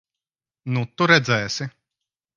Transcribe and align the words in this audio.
Nu, 0.77 0.85
tu 0.95 1.09
redzēsi! 1.13 1.71